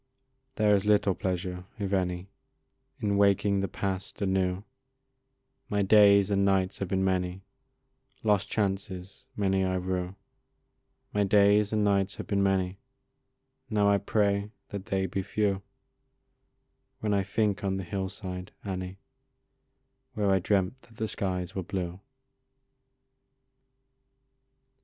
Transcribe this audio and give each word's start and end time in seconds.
There 0.55 0.73
is 0.73 0.83
little 0.83 1.13
pleasure, 1.13 1.65
if 1.77 1.93
any, 1.93 2.31
In 3.01 3.17
waking 3.17 3.59
the 3.59 3.67
past 3.67 4.19
anew; 4.19 4.63
My 5.69 5.83
days 5.83 6.31
and 6.31 6.43
nights 6.43 6.79
have 6.79 6.87
been 6.87 7.03
many; 7.05 7.43
Lost 8.23 8.49
chances 8.49 9.25
many 9.35 9.63
I 9.63 9.75
rue 9.75 10.15
My 11.13 11.23
days 11.23 11.71
and 11.71 11.83
nights 11.83 12.15
have 12.15 12.25
been 12.25 12.41
many; 12.41 12.79
Now 13.69 13.91
I 13.91 13.99
pray 13.99 14.49
that 14.69 14.87
they 14.87 15.05
be 15.05 15.21
few, 15.21 15.61
When 16.99 17.13
I 17.13 17.21
think 17.21 17.63
on 17.63 17.77
the 17.77 17.83
hill 17.83 18.09
side, 18.09 18.51
Annie, 18.63 18.97
Where 20.15 20.31
I 20.31 20.39
dreamt 20.39 20.81
that 20.81 20.95
the 20.95 21.07
skies 21.07 21.53
were 21.53 21.61
blue. 21.61 21.99